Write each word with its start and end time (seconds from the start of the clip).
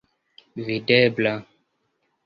videbla 0.55 1.35